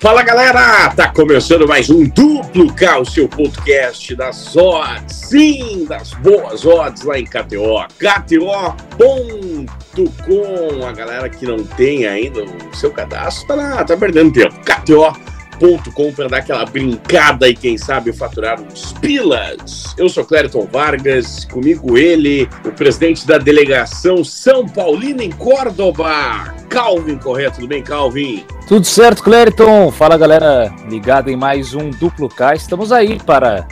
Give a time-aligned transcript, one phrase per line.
[0.00, 6.12] Fala galera, tá começando mais um Duplo K, o seu podcast das odds, sim, das
[6.14, 8.86] boas odds lá em KTO, KTO.com,
[10.86, 15.35] a galera que não tem ainda o seu cadastro tá, tá perdendo tempo, KTO.com
[16.14, 19.94] para dar aquela brincada e quem sabe faturar uns pilas.
[19.96, 27.16] Eu sou Clériton Vargas, comigo ele, o presidente da delegação São Paulino em Córdoba, Calvin
[27.16, 28.44] Correto, tudo bem Calvin?
[28.68, 29.90] Tudo certo, Clériton?
[29.90, 32.54] Fala galera, ligada em mais um Duplo K.
[32.54, 33.66] Estamos aí para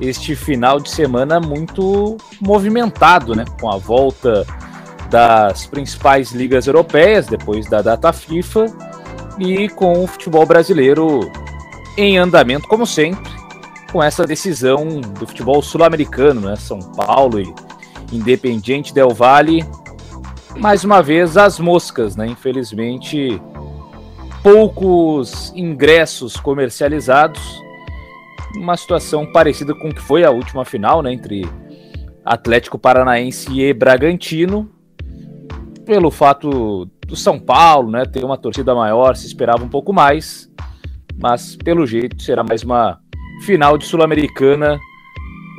[0.00, 3.44] este final de semana muito movimentado, né?
[3.60, 4.46] Com a volta
[5.10, 8.87] das principais ligas europeias depois da data FIFA
[9.38, 11.30] e com o futebol brasileiro
[11.96, 13.30] em andamento, como sempre,
[13.92, 16.56] com essa decisão do futebol sul-americano, né?
[16.56, 17.54] São Paulo e
[18.12, 19.64] Independiente Del Valle.
[20.56, 22.26] Mais uma vez, as moscas, né?
[22.26, 23.40] Infelizmente,
[24.42, 27.40] poucos ingressos comercializados.
[28.56, 31.48] Uma situação parecida com o que foi a última final, né, entre
[32.24, 34.70] Atlético Paranaense e Bragantino.
[35.88, 40.46] Pelo fato do São Paulo, né, ter uma torcida maior, se esperava um pouco mais,
[41.18, 43.00] mas pelo jeito será mais uma
[43.46, 44.78] final de Sul-Americana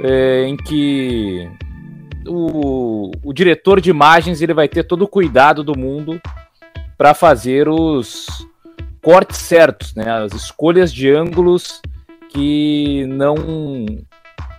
[0.03, 1.49] é, em que
[2.27, 6.21] o, o diretor de imagens ele vai ter todo o cuidado do mundo
[6.95, 8.27] para fazer os
[9.02, 10.11] cortes certos, né?
[10.11, 11.81] As escolhas de ângulos
[12.30, 13.33] que não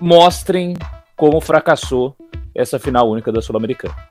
[0.00, 0.74] mostrem
[1.16, 2.16] como fracassou
[2.52, 4.09] essa final única da Sul-Americana.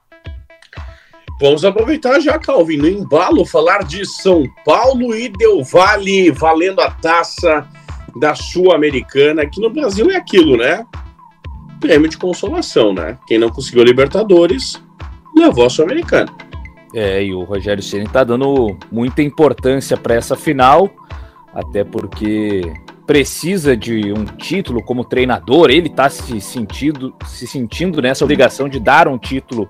[1.41, 6.91] Vamos aproveitar já, Calvin, no embalo, falar de São Paulo e Del Valle valendo a
[6.91, 7.65] taça
[8.19, 10.85] da Sul-Americana, que no Brasil é aquilo, né?
[11.79, 13.17] Prêmio de consolação, né?
[13.25, 14.83] Quem não conseguiu Libertadores
[15.33, 16.29] levou a Sul-Americana.
[16.93, 20.89] É, e o Rogério Ceni está dando muita importância para essa final,
[21.53, 22.61] até porque
[23.07, 28.79] precisa de um título como treinador, ele está se sentindo, se sentindo nessa obrigação de
[28.79, 29.69] dar um título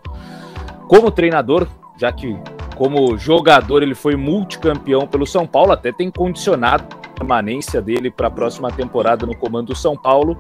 [0.90, 2.36] como treinador, já que
[2.76, 8.28] como jogador ele foi multicampeão pelo São Paulo, até tem condicionado a permanência dele para
[8.28, 10.36] a próxima temporada no comando do São Paulo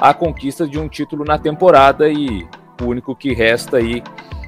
[0.00, 2.46] a conquista de um título na temporada e
[2.80, 4.00] o único que resta aí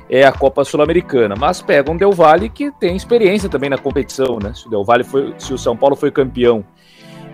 [0.09, 4.39] é a Copa Sul-Americana, mas pega um Del Valle que tem experiência também na competição,
[4.41, 4.53] né?
[4.55, 6.65] Se o Del Valle foi, se o São Paulo foi campeão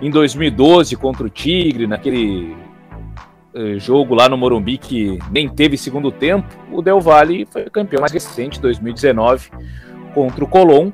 [0.00, 2.56] em 2012 contra o Tigre, naquele
[3.78, 8.12] jogo lá no Morumbi que nem teve segundo tempo, o Del Valle foi campeão mais
[8.12, 9.50] recente, 2019,
[10.14, 10.90] contra o Colón,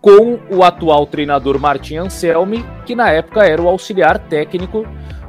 [0.00, 4.86] com o atual treinador Martin Anselmi, que na época era o auxiliar técnico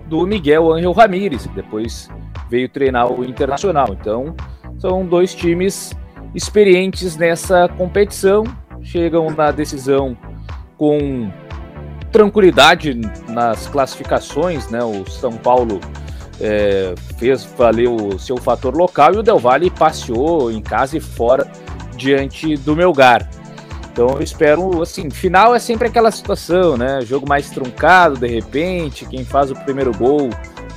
[0.07, 2.09] do Miguel Ángel Ramírez, que depois
[2.49, 3.87] veio treinar o Internacional.
[3.99, 4.35] Então,
[4.77, 5.91] são dois times
[6.33, 8.43] experientes nessa competição,
[8.81, 10.17] chegam na decisão
[10.77, 11.31] com
[12.11, 14.83] tranquilidade nas classificações, né?
[14.83, 15.79] O São Paulo
[16.39, 20.99] é, fez valer o seu fator local e o Del Valle passeou em casa e
[20.99, 21.49] fora
[21.95, 23.29] diante do Melgar.
[23.91, 27.01] Então eu espero, assim, final é sempre aquela situação, né?
[27.01, 30.29] Jogo mais truncado, de repente, quem faz o primeiro gol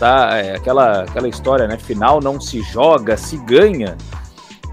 [0.02, 0.36] tá?
[0.36, 1.78] É aquela, aquela história, né?
[1.78, 3.96] Final não se joga, se ganha.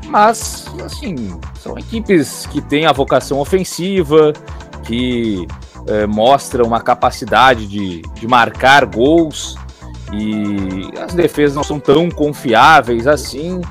[0.07, 4.33] Mas, assim, são equipes que têm a vocação ofensiva,
[4.88, 5.45] que
[5.85, 9.56] é, mostram uma capacidade de, de marcar gols
[10.14, 13.62] e as defesas não são tão confiáveis assim.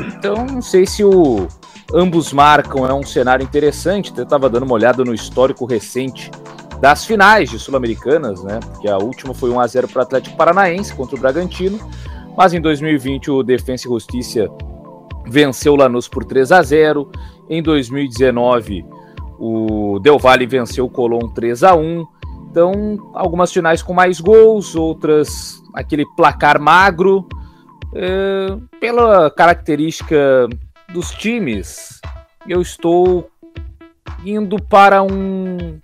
[0.00, 1.46] Então, não sei se o
[1.92, 4.12] ambos marcam é um cenário interessante.
[4.16, 6.30] Eu estava dando uma olhada no histórico recente
[6.80, 8.58] das finais de Sul-Americanas, né?
[8.60, 11.78] Porque a última foi 1 a 0 para o Atlético Paranaense contra o Bragantino,
[12.36, 14.48] mas em 2020 o Defensa e Justiça
[15.26, 17.10] venceu o Lanús por 3 a 0.
[17.48, 18.84] Em 2019
[19.38, 22.06] o Del Valle venceu o Colón 3 a 1.
[22.50, 27.28] Então, algumas finais com mais gols, outras aquele placar magro.
[27.94, 30.48] É, pela característica
[30.92, 32.00] dos times,
[32.46, 33.30] eu estou
[34.24, 35.80] indo para um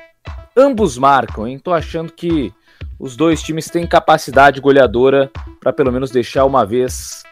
[0.59, 1.59] Ambos marcam, hein?
[1.59, 2.51] Tô achando que
[2.99, 5.31] os dois times têm capacidade goleadora
[5.61, 7.23] para pelo menos deixar uma vez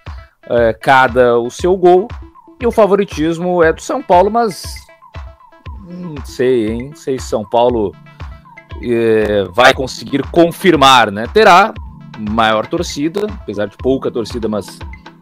[0.43, 2.07] é, cada o seu gol.
[2.61, 4.75] E o favoritismo é do São Paulo, mas
[5.89, 6.89] não sei, hein?
[6.91, 7.97] Não sei se São Paulo
[9.53, 11.27] vai conseguir confirmar, né?
[11.33, 11.73] Terá
[12.19, 14.79] maior torcida, apesar de pouca torcida, mas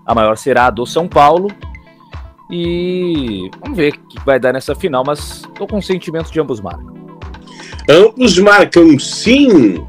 [0.06, 1.48] a maior será a do São Paulo.
[2.50, 6.38] E vamos ver o que vai dar nessa final, mas tô com o sentimento de
[6.38, 6.92] ambos marcam.
[7.88, 9.82] Ambos marcam sim.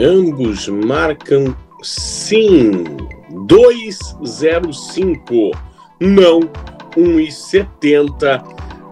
[0.00, 2.84] Ambos marcam sim.
[3.30, 5.54] 2,05.
[6.00, 6.40] Não,
[6.96, 8.42] 1,70.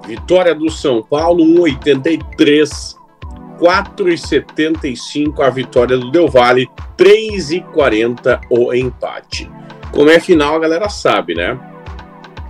[0.07, 2.96] Vitória do São Paulo, 1,83.
[3.61, 9.51] 4,75 a vitória do Del Valle, 3,40 o empate.
[9.93, 11.59] Como é final, a galera sabe, né?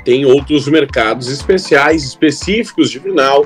[0.04, 3.44] Tem outros mercados especiais, específicos de final,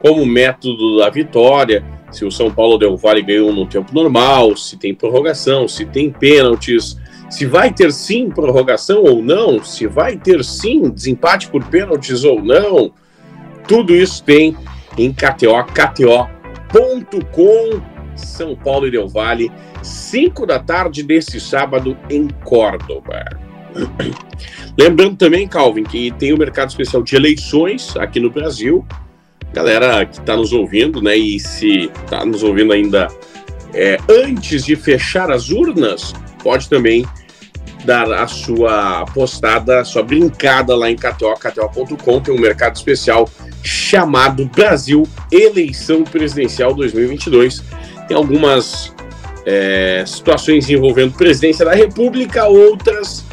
[0.00, 4.76] como método da vitória, se o São Paulo Del Valle ganhou no tempo normal, se
[4.76, 6.96] tem prorrogação, se tem pênaltis,
[7.28, 12.42] se vai ter sim prorrogação ou não, se vai ter sim desempate por pênaltis ou
[12.42, 12.92] não.
[13.66, 14.56] Tudo isso tem
[14.96, 15.64] em KTO,
[16.74, 17.80] KTO.com,
[18.16, 19.50] São Paulo e Del Valle,
[19.80, 23.24] 5 da tarde desse sábado em Córdoba.
[24.76, 28.84] Lembrando também, Calvin, que tem o mercado especial de eleições aqui no Brasil
[29.52, 31.16] galera que está nos ouvindo, né?
[31.16, 33.06] E se está nos ouvindo ainda
[33.72, 36.12] é, antes de fechar as urnas,
[36.42, 37.06] pode também
[37.84, 43.28] dar a sua postada, a sua brincada lá em KTO, KTO.com, tem um mercado especial
[43.62, 47.62] chamado Brasil Eleição Presidencial 2022.
[48.08, 48.92] Tem algumas
[49.46, 53.24] é, situações envolvendo presidência da República, outras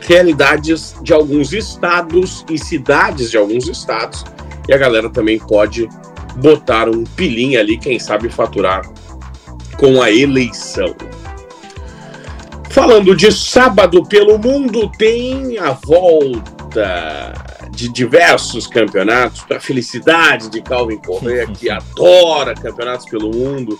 [0.00, 4.24] realidades de alguns estados e cidades de alguns estados
[4.68, 5.88] e a galera também pode
[6.36, 8.82] botar um pilinho ali, quem sabe faturar
[9.78, 10.94] com a eleição.
[12.78, 17.34] Falando de sábado pelo mundo, tem a volta
[17.72, 23.76] de diversos campeonatos para a felicidade de Calvin Correa, que adora campeonatos pelo mundo.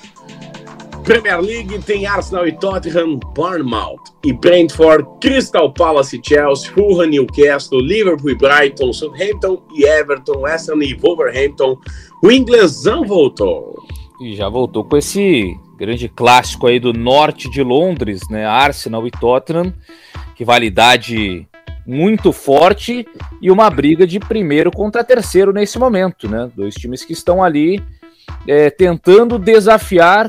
[1.05, 7.11] Premier League tem Arsenal e Tottenham, Bournemouth e Brentford, Crystal Palace e Chelsea, Fulham e
[7.11, 11.79] Newcastle, Liverpool e Brighton, Southampton e Everton, West Ham e Wolverhampton.
[12.21, 13.81] O inglesão voltou.
[14.21, 18.45] E já voltou com esse grande clássico aí do norte de Londres, né?
[18.45, 19.73] Arsenal e Tottenham,
[20.35, 21.47] que validade
[21.87, 23.07] muito forte
[23.41, 26.51] e uma briga de primeiro contra terceiro nesse momento, né?
[26.55, 27.83] Dois times que estão ali
[28.47, 30.29] é, tentando desafiar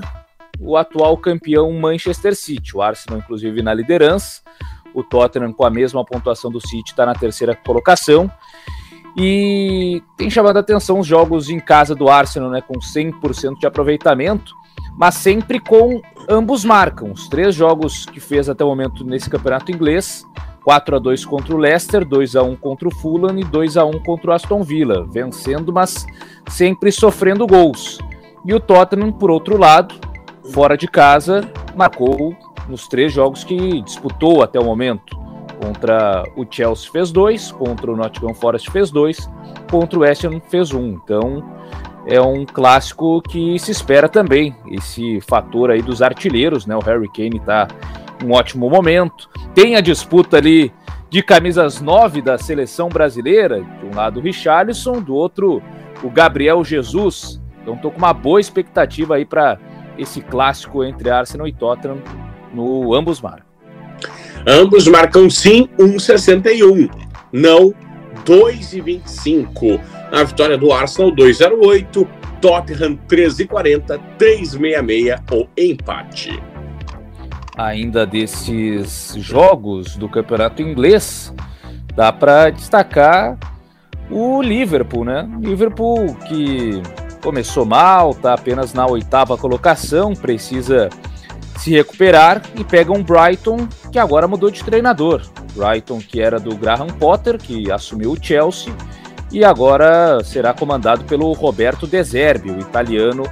[0.59, 2.77] o atual campeão Manchester City.
[2.77, 4.41] O Arsenal, inclusive, na liderança.
[4.93, 8.29] O Tottenham, com a mesma pontuação do City, está na terceira colocação.
[9.17, 13.67] E tem chamado a atenção os jogos em casa do Arsenal, né, com 100% de
[13.67, 14.53] aproveitamento,
[14.97, 17.11] mas sempre com ambos marcam.
[17.11, 20.25] Os três jogos que fez até o momento nesse campeonato inglês,
[20.63, 23.85] 4 a 2 contra o Leicester, 2 a 1 contra o Fulham e 2 a
[23.85, 26.05] 1 contra o Aston Villa, vencendo, mas
[26.47, 27.97] sempre sofrendo gols.
[28.45, 29.95] E o Tottenham, por outro lado,
[30.51, 31.41] fora de casa,
[31.75, 32.35] marcou
[32.67, 35.17] nos três jogos que disputou até o momento.
[35.61, 39.29] Contra o Chelsea fez dois, contra o Nottingham Forest fez dois,
[39.69, 40.99] contra o West Ham fez um.
[41.03, 41.43] Então
[42.05, 44.55] é um clássico que se espera também.
[44.71, 46.75] Esse fator aí dos artilheiros, né?
[46.75, 47.67] O Harry Kane está
[48.23, 49.29] um ótimo momento.
[49.53, 50.71] Tem a disputa ali
[51.09, 55.61] de camisas nove da seleção brasileira, de um lado o Richarlison, do outro
[56.03, 57.41] o Gabriel Jesus.
[57.61, 59.57] Então estou com uma boa expectativa aí para
[59.97, 61.97] esse clássico entre Arsenal e Tottenham
[62.53, 63.49] no ambos marcam.
[64.47, 66.89] Ambos marcam sim 1,61,
[67.33, 67.73] não
[68.25, 69.79] 2,25.
[70.11, 72.07] Na vitória do Arsenal 2,08,
[72.41, 76.41] Tottenham 13,40, 3,66 o empate.
[77.55, 81.33] Ainda desses jogos do campeonato inglês,
[81.93, 83.37] dá para destacar
[84.09, 85.29] o Liverpool, né?
[85.39, 86.81] Liverpool que
[87.21, 90.89] começou mal, está apenas na oitava colocação, precisa
[91.57, 95.21] se recuperar e pega um Brighton que agora mudou de treinador.
[95.53, 98.73] Brighton que era do Graham Potter, que assumiu o Chelsea
[99.31, 103.23] e agora será comandado pelo Roberto De Zerbi, o italiano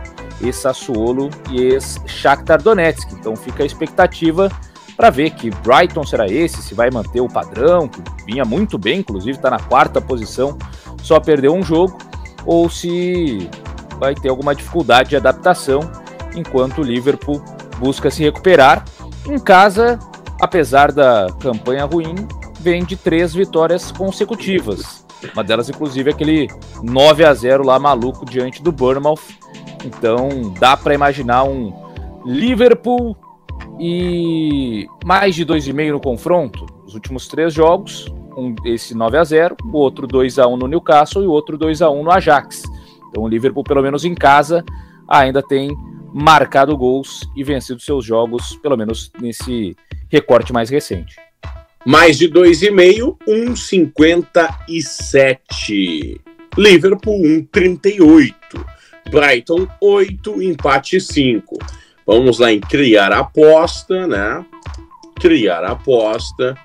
[0.42, 3.12] ex-Sassuolo e ex-Shakhtar Donetsk.
[3.14, 4.52] Então fica a expectativa
[4.96, 9.00] para ver que Brighton será esse, se vai manter o padrão, que vinha muito bem,
[9.00, 10.58] inclusive está na quarta posição,
[11.04, 11.98] só perdeu um jogo,
[12.46, 13.50] ou se
[14.00, 15.82] vai ter alguma dificuldade de adaptação,
[16.36, 17.44] enquanto o Liverpool
[17.78, 18.84] busca se recuperar.
[19.28, 20.00] Em casa,
[20.42, 22.16] apesar da campanha ruim,
[22.60, 25.07] vem de três vitórias consecutivas.
[25.34, 26.48] Uma delas, inclusive, aquele
[26.84, 29.22] 9 a 0 lá maluco diante do Bournemouth.
[29.86, 31.74] Então, dá para imaginar um
[32.26, 33.16] Liverpool
[33.80, 36.66] e mais de 2,5 no confronto.
[36.86, 40.68] Os últimos três jogos, um, esse 9 a 0 o outro 2 a 1 no
[40.68, 42.64] Newcastle e o outro 2 a 1 no Ajax.
[43.10, 44.64] Então o Liverpool, pelo menos em casa,
[45.08, 45.76] ainda tem
[46.14, 49.76] marcado gols e vencido seus jogos, pelo menos nesse
[50.10, 51.16] recorte mais recente.
[51.88, 56.20] Mais de 2,5, 1,57.
[56.58, 58.36] Liverpool 1,38.
[59.10, 61.58] Brighton 8, empate 5.
[62.06, 64.44] Vamos lá em criar aposta, né?
[65.18, 66.58] criar aposta,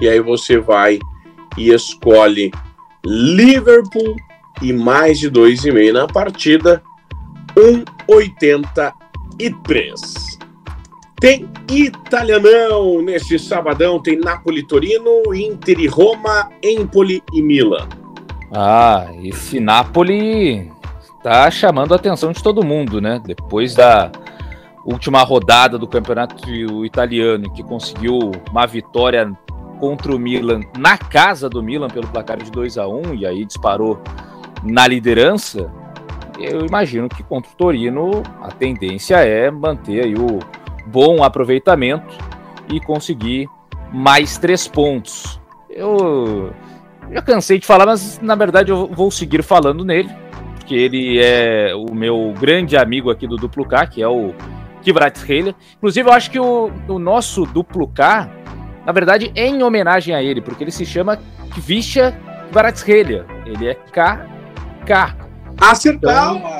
[0.00, 0.98] e aí você vai
[1.56, 2.50] e escolhe
[3.04, 4.16] Liverpool
[4.60, 6.82] e mais de 2,5 na partida,
[7.56, 10.35] 1,83.
[11.18, 17.88] Tem italianão neste sabadão, tem Napoli Torino, Inter e Roma, Empoli e Milan.
[18.52, 20.70] Ah, esse Napoli
[21.22, 23.20] tá chamando a atenção de todo mundo, né?
[23.24, 24.12] Depois da
[24.84, 29.32] última rodada do campeonato italiano, que conseguiu uma vitória
[29.80, 33.44] contra o Milan na casa do Milan pelo placar de 2 a 1 e aí
[33.44, 34.00] disparou
[34.62, 35.70] na liderança.
[36.38, 40.38] Eu imagino que contra o Torino a tendência é manter aí o
[40.86, 42.16] bom aproveitamento
[42.72, 43.48] e conseguir
[43.92, 45.40] mais três pontos.
[45.70, 46.52] Eu
[47.12, 50.10] já cansei de falar, mas na verdade eu vou seguir falando nele,
[50.56, 54.34] porque ele é o meu grande amigo aqui do Duplo K, que é o
[54.82, 55.54] Kivratshelia.
[55.76, 58.30] Inclusive, eu acho que o, o nosso Duplo K,
[58.84, 61.18] na verdade, é em homenagem a ele, porque ele se chama
[61.54, 62.16] Kvisha
[62.46, 63.26] Kivratshelia.
[63.44, 65.16] Ele é KK.
[65.60, 66.10] Acertou!
[66.10, 66.55] Então,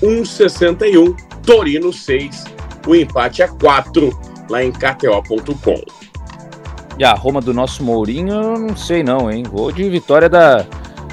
[0.01, 1.15] 1,61.
[1.45, 2.43] Torino 6.
[2.85, 4.09] O empate é 4
[4.49, 5.81] lá em KTO.com.
[6.99, 9.43] E a Roma do nosso Mourinho, não sei não, hein?
[9.49, 10.65] Vou de vitória da,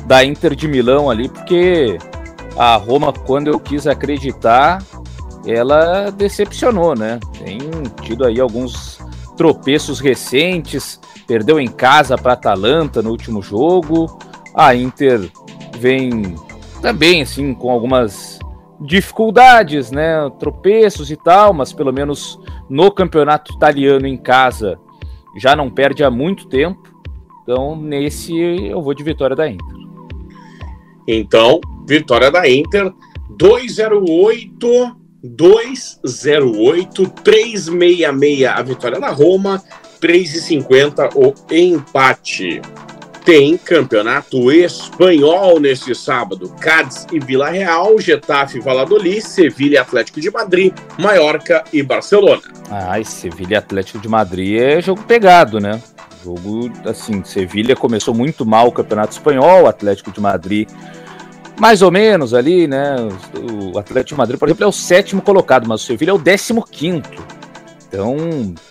[0.06, 1.98] da Inter de Milão ali, porque
[2.56, 4.82] a Roma, quando eu quis acreditar,
[5.46, 7.20] ela decepcionou, né?
[7.38, 7.58] Tem
[8.02, 8.98] tido aí alguns
[9.36, 14.18] tropeços recentes, perdeu em casa para Atalanta no último jogo.
[14.54, 15.30] A Inter
[15.78, 16.36] vem
[16.80, 18.38] também assim com algumas
[18.80, 20.30] dificuldades, né?
[20.38, 22.38] Tropeços e tal, mas pelo menos
[22.68, 24.78] no campeonato italiano em casa
[25.36, 26.82] já não perde há muito tempo.
[27.42, 29.74] Então, nesse eu vou de vitória da Inter.
[31.06, 32.90] Então, vitória da Inter,
[33.30, 39.62] 208, 208, 366 a vitória da Roma,
[40.00, 42.62] 3,50 o empate.
[43.24, 46.54] Tem campeonato espanhol neste sábado.
[46.60, 52.42] Cádiz e Vila Real, Getafe e Valladolid, Sevilha e Atlético de Madrid, Maiorca e Barcelona.
[53.00, 55.80] E Sevilha e Atlético de Madrid é jogo pegado, né?
[56.22, 60.68] Jogo, assim, Sevilha começou muito mal o campeonato espanhol, Atlético de Madrid
[61.58, 62.96] mais ou menos ali, né?
[63.72, 66.18] O Atlético de Madrid, por exemplo, é o sétimo colocado, mas o Sevilha é o
[66.18, 67.24] décimo quinto.
[67.88, 68.16] Então,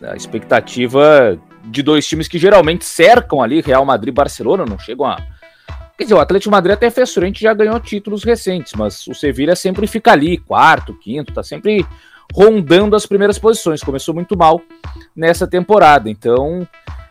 [0.03, 5.05] a expectativa de dois times que geralmente cercam ali Real Madrid e Barcelona, não chegam
[5.05, 5.17] a.
[5.97, 9.55] Quer dizer, o Atlético Madrid até fez frente já ganhou títulos recentes, mas o Sevilha
[9.55, 11.85] sempre fica ali, quarto, quinto, tá sempre
[12.33, 13.83] rondando as primeiras posições.
[13.83, 14.59] Começou muito mal
[15.15, 16.67] nessa temporada, então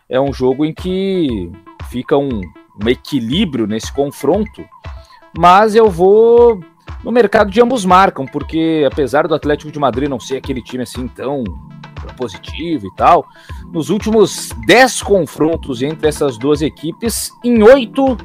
[0.09, 1.51] é um jogo em que
[1.91, 2.41] fica um,
[2.83, 4.65] um equilíbrio nesse confronto,
[5.39, 6.61] mas eu vou
[7.05, 10.83] no mercado de ambos marcam, porque apesar do Atlético de Madrid não ser aquele time
[10.83, 11.45] assim tão
[12.17, 13.27] positivo e tal,
[13.73, 18.17] nos últimos 10 confrontos entre essas duas equipes, em oito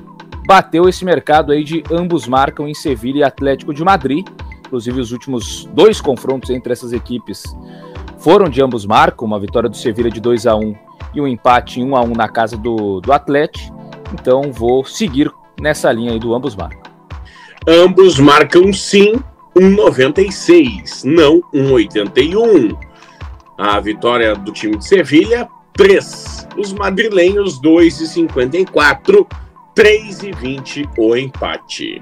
[0.48, 4.26] bateu esse mercado aí de ambos marcam em Sevilha e Atlético de Madrid.
[4.66, 7.44] Inclusive, os últimos dois confrontos entre essas equipes
[8.18, 10.76] foram de ambos marcam, uma vitória do Sevilha de 2 a 1
[11.14, 13.76] e um empate em 1 a 1 na casa do, do Atlético.
[14.14, 16.82] Então, vou seguir nessa linha aí do ambos marcam.
[17.68, 19.16] Ambos marcam sim
[19.58, 22.78] 1,96, não 1,81.
[23.58, 26.48] A vitória do time de Sevilha, 3.
[26.58, 29.28] Os madrilenhos, 2,54.
[29.76, 32.02] 3,20 o empate.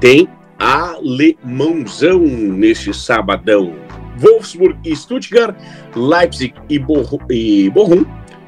[0.00, 3.74] Tem alemãozão neste sabadão.
[4.18, 5.56] Wolfsburg e Stuttgart,
[5.96, 8.04] Leipzig e, Bor e Bochum.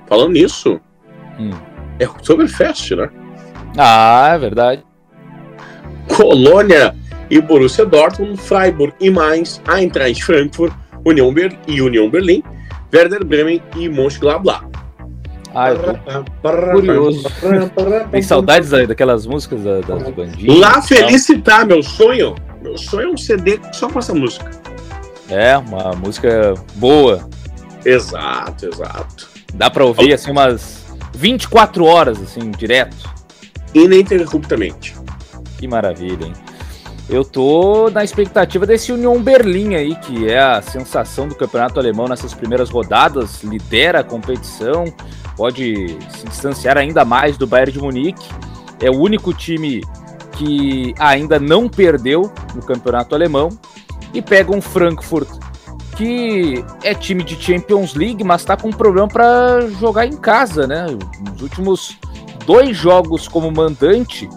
[0.07, 0.81] Falando nisso,
[1.39, 1.51] hum.
[1.99, 3.11] é Oktoberfest, né?
[3.77, 4.85] Ah, é verdade.
[6.09, 6.95] Colônia
[7.29, 10.73] e Borussia Dortmund, Freiburg e Mainz, Eintracht Frankfurt,
[11.07, 12.43] União Ber e União Berlim,
[12.93, 14.67] Werder Bremen e Mönchengladbach.
[15.55, 17.23] Ah, eu tô curioso.
[18.11, 20.59] Tem saudades aí daquelas músicas das bandinhas?
[20.59, 22.35] Lá Felicitar, meu sonho.
[22.61, 24.51] Meu sonho é um CD só com essa música.
[25.31, 27.29] É, uma música boa.
[27.85, 29.29] Exato, exato.
[29.55, 30.85] Dá pra ouvir assim umas
[31.15, 33.09] 24 horas, assim, direto.
[33.73, 34.95] Ininterruptamente.
[35.57, 36.33] Que maravilha, hein?
[37.09, 42.09] Eu tô na expectativa desse Union Berlim aí, que é a sensação do campeonato alemão
[42.09, 44.85] nessas primeiras rodadas, lidera a competição,
[45.37, 48.29] pode se distanciar ainda mais do Bayern de Munique.
[48.81, 49.83] É o único time
[50.33, 53.51] que ainda não perdeu no campeonato alemão
[54.13, 55.29] e pega um Frankfurt
[55.97, 60.87] que é time de Champions League, mas está com problema para jogar em casa, né?
[61.21, 61.97] Nos últimos
[62.45, 64.29] dois jogos como mandante,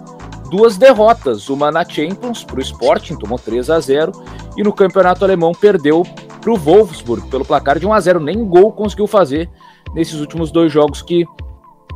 [0.50, 4.12] duas derrotas, uma na Champions para o Sporting, tomou 3 a 0
[4.58, 6.04] e no campeonato alemão perdeu
[6.42, 9.50] para o Wolfsburg pelo placar de 1 a 0, nem gol conseguiu fazer
[9.94, 11.26] nesses últimos dois jogos que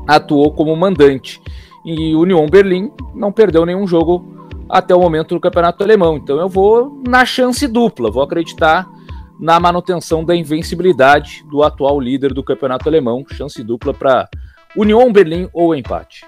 [0.07, 1.41] atuou como mandante.
[1.85, 4.25] E Union Berlim não perdeu nenhum jogo
[4.69, 6.17] até o momento no campeonato alemão.
[6.17, 8.87] Então eu vou na chance dupla, vou acreditar
[9.39, 14.29] na manutenção da invencibilidade do atual líder do campeonato alemão, chance dupla para
[14.75, 16.25] Union Berlim ou empate.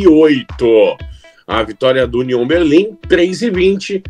[0.00, 0.96] 1,58.
[1.46, 4.02] A vitória do Union Berlim, 3,20.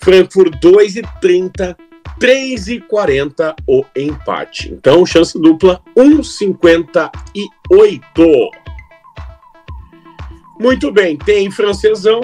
[0.00, 1.76] Frankfurt 2,30.
[2.18, 4.72] 3,40 o empate.
[4.72, 7.10] Então, chance dupla 1,58.
[10.60, 12.20] Muito bem, tem francesão.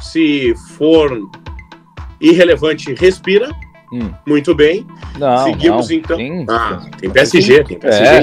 [0.00, 1.10] Se for
[2.20, 3.50] irrelevante, respira.
[3.92, 4.10] Hum.
[4.26, 4.86] Muito bem.
[5.18, 5.96] Não, Seguimos não.
[5.96, 6.16] então.
[6.16, 8.04] Tem, ah, tem PSG, tem PSG.
[8.04, 8.22] É.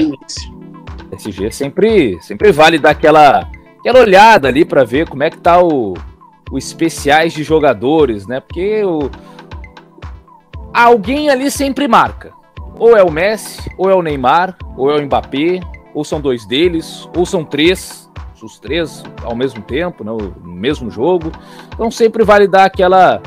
[1.10, 3.50] PSG sempre, sempre vale dar aquela,
[3.86, 5.94] aquela olhada ali para ver como é que tá o,
[6.50, 8.40] o especiais de jogadores, né?
[8.40, 9.08] Porque o,
[10.74, 12.32] alguém ali sempre marca.
[12.80, 15.60] Ou é o Messi, ou é o Neymar, ou é o Mbappé,
[15.94, 18.04] ou são dois deles, ou são três
[18.42, 21.32] os três ao mesmo tempo, né, no mesmo jogo.
[21.74, 23.20] Então sempre vale dar aquela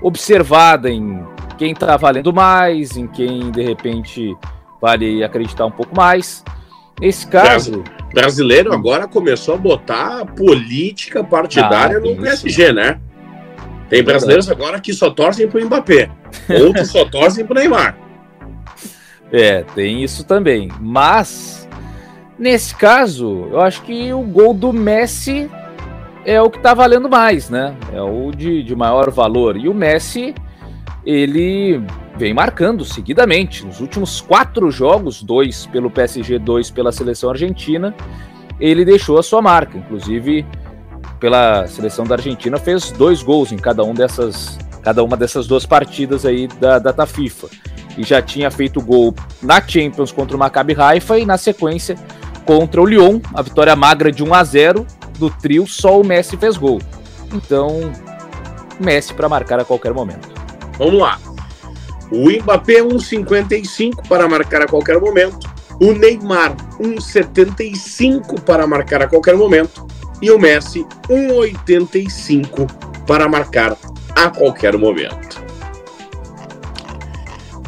[0.00, 1.22] observada em
[1.58, 4.34] quem está valendo mais, em quem de repente
[4.80, 6.42] vale acreditar um pouco mais.
[7.00, 7.84] Nesse caso.
[8.12, 12.72] Brasileiro agora começou a botar política partidária ah, no PSG, isso.
[12.72, 12.98] né?
[13.90, 16.10] Tem brasileiros agora que só torcem pro Mbappé,
[16.60, 17.96] outros só torcem pro Neymar.
[19.32, 20.70] É, tem isso também.
[20.80, 21.66] Mas
[22.38, 25.50] Nesse caso, eu acho que o gol do Messi
[26.24, 27.74] é o que tá valendo mais, né?
[27.92, 29.56] É o de, de maior valor.
[29.56, 30.34] E o Messi,
[31.04, 31.80] ele
[32.16, 33.64] vem marcando seguidamente.
[33.64, 37.94] Nos últimos quatro jogos, dois pelo PSG, dois pela seleção argentina,
[38.58, 39.76] ele deixou a sua marca.
[39.78, 40.44] Inclusive,
[41.20, 45.66] pela seleção da Argentina, fez dois gols em cada, um dessas, cada uma dessas duas
[45.66, 47.48] partidas aí da data FIFA.
[47.96, 51.96] E já tinha feito gol na Champions contra o Maccabi Haifa e na sequência
[52.44, 54.86] contra o Lyon, a vitória magra de 1 a 0
[55.18, 56.80] do trio, só o Messi fez gol.
[57.32, 57.92] Então,
[58.78, 60.28] Messi para marcar a qualquer momento.
[60.78, 61.18] Vamos lá.
[62.10, 65.48] O Mbappé 1,55 para marcar a qualquer momento.
[65.80, 69.86] O Neymar 1,75 para marcar a qualquer momento.
[70.22, 72.70] E o Messi 1,85
[73.06, 73.76] para marcar
[74.14, 75.44] a qualquer momento.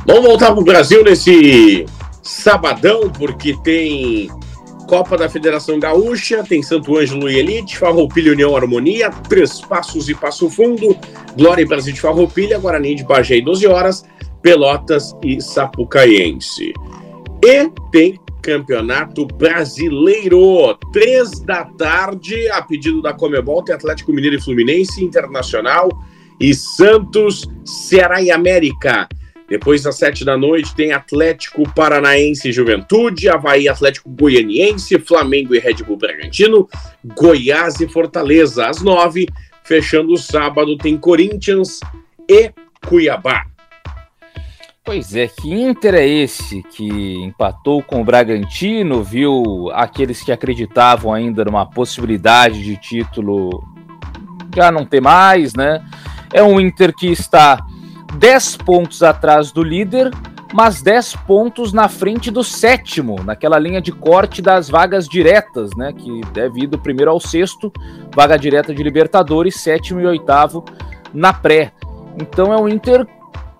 [0.07, 1.85] Vamos voltar para o Brasil nesse
[2.23, 4.31] sabadão, porque tem
[4.89, 10.15] Copa da Federação Gaúcha, tem Santo Ângelo e Elite, Farroupilha União Harmonia, Três Passos e
[10.15, 10.97] Passo Fundo,
[11.37, 14.03] Glória e Brasil de Farroupilha, Guarani de Bagé e 12 horas,
[14.43, 16.73] Pelotas e Sapucaiense.
[17.45, 24.41] E tem Campeonato Brasileiro, três da tarde, a pedido da Comebol, tem Atlético Mineiro e
[24.41, 25.89] Fluminense, Internacional
[26.41, 29.09] e Santos, Ceará e América.
[29.49, 35.59] Depois, às sete da noite, tem Atlético Paranaense e Juventude, Havaí Atlético Goianiense, Flamengo e
[35.59, 36.69] Red Bull Bragantino,
[37.17, 38.67] Goiás e Fortaleza.
[38.67, 39.27] Às nove,
[39.65, 41.81] fechando o sábado, tem Corinthians
[42.29, 42.53] e
[42.87, 43.47] Cuiabá.
[44.89, 51.13] Pois é, que Inter é esse que empatou com o Bragantino, viu aqueles que acreditavam
[51.13, 53.63] ainda numa possibilidade de título
[54.57, 55.85] já não ter mais, né?
[56.33, 57.59] É um Inter que está
[58.15, 60.11] 10 pontos atrás do líder,
[60.55, 65.93] mas 10 pontos na frente do sétimo, naquela linha de corte das vagas diretas, né?
[65.93, 67.71] Que deve ir do primeiro ao sexto,
[68.17, 70.65] vaga direta de Libertadores, sétimo e oitavo
[71.13, 71.73] na pré.
[72.19, 73.07] Então é um Inter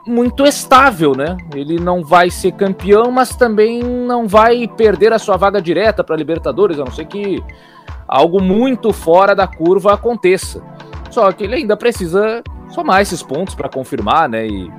[0.09, 1.37] muito estável, né?
[1.55, 6.17] Ele não vai ser campeão, mas também não vai perder a sua vaga direta para
[6.17, 7.43] Libertadores, a não ser que
[8.07, 10.63] algo muito fora da curva aconteça.
[11.11, 14.47] Só que ele ainda precisa somar esses pontos para confirmar, né?
[14.47, 14.71] E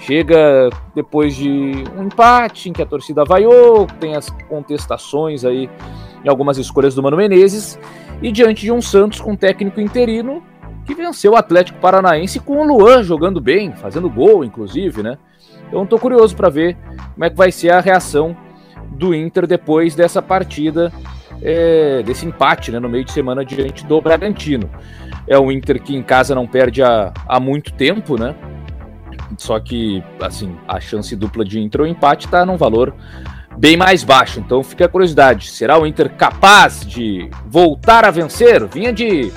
[0.00, 5.68] chega depois de um empate em que a torcida vaiou, tem as contestações aí
[6.24, 7.78] em algumas escolhas do Mano Menezes,
[8.22, 10.42] e diante de um Santos com técnico interino
[10.88, 15.18] que venceu o Atlético Paranaense com o Luan jogando bem, fazendo gol, inclusive, né?
[15.68, 16.78] Então tô curioso para ver
[17.12, 18.34] como é que vai ser a reação
[18.92, 20.90] do Inter depois dessa partida,
[21.42, 24.70] é, desse empate né, no meio de semana diante do Bragantino.
[25.26, 28.34] É um Inter que em casa não perde há, há muito tempo, né?
[29.36, 32.94] Só que, assim, a chance dupla de Inter ou empate está num valor
[33.58, 34.40] bem mais baixo.
[34.40, 38.66] Então fica a curiosidade: será o Inter capaz de voltar a vencer?
[38.66, 39.30] Vinha de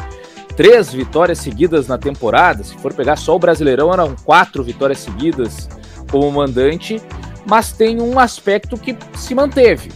[0.56, 2.64] três vitórias seguidas na temporada.
[2.64, 5.70] Se for pegar só o Brasileirão, eram quatro vitórias seguidas
[6.10, 7.02] como mandante.
[7.46, 9.92] Mas tem um aspecto que se manteve,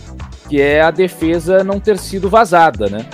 [0.50, 3.06] que é a defesa não ter sido vazada, né?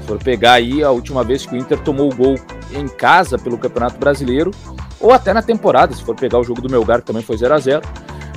[0.00, 2.36] Se for pegar aí a última vez que o Inter tomou o gol
[2.72, 4.52] em casa pelo Campeonato Brasileiro,
[5.00, 7.54] ou até na temporada, se for pegar o jogo do Melgar, que também foi 0
[7.54, 7.82] a 0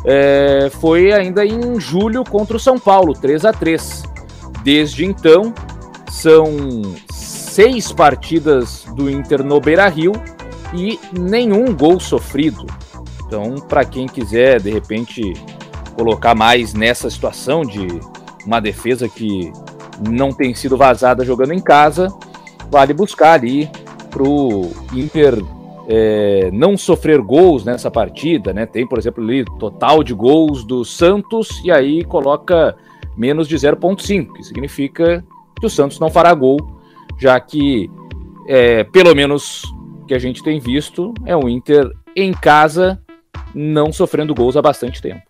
[0.06, 4.04] é, foi ainda em julho contra o São Paulo, 3 a 3
[4.64, 5.54] Desde então,
[6.10, 6.46] são
[7.54, 10.12] seis partidas do Inter no Beira Rio
[10.74, 12.66] e nenhum gol sofrido.
[13.28, 15.34] Então, para quem quiser, de repente,
[15.96, 17.86] colocar mais nessa situação de
[18.44, 19.54] uma defesa que
[20.10, 22.08] não tem sido vazada jogando em casa,
[22.72, 23.70] vale buscar ali
[24.10, 25.40] para o Inter
[25.88, 28.66] é, não sofrer gols nessa partida, né?
[28.66, 32.76] Tem, por exemplo, ali total de gols do Santos e aí coloca
[33.16, 35.24] menos de 0,5, que significa
[35.60, 36.82] que o Santos não fará gol,
[37.20, 37.90] já que,
[38.48, 39.64] é, pelo menos
[40.08, 43.02] que a gente tem visto, é o Inter em casa
[43.54, 45.22] não sofrendo gols há bastante tempo.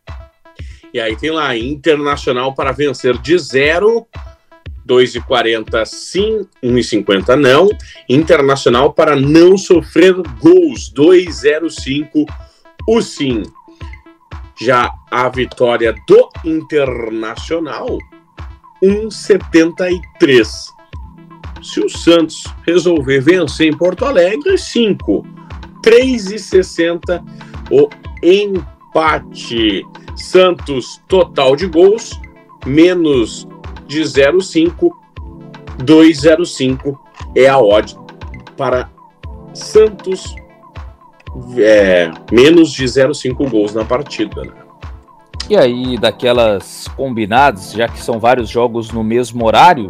[0.93, 4.07] E aí tem lá Internacional para vencer de zero
[4.87, 7.69] 2,40 sim, 1,50 não.
[8.07, 12.25] Internacional para não sofrer gols, 2,05
[12.87, 13.43] o sim.
[14.59, 17.97] Já a vitória do Internacional,
[18.83, 20.72] 1,73.
[21.63, 25.26] Se o Santos resolver vencer em Porto Alegre, 5.
[25.82, 27.23] 3,60
[27.71, 27.89] o
[28.21, 29.86] empate.
[30.15, 32.19] Santos, total de gols,
[32.65, 33.47] menos
[33.88, 34.91] de 0,5,
[35.80, 36.97] 2,05
[37.36, 37.97] é a odd
[38.56, 38.89] para
[39.54, 40.36] Santos
[41.58, 44.43] é, menos de 0,5 gols na partida.
[44.43, 44.54] Né?
[45.49, 49.89] E aí, daquelas combinadas, já que são vários jogos no mesmo horário,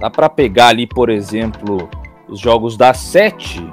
[0.00, 1.88] dá para pegar ali, por exemplo,
[2.26, 3.72] os jogos das 7.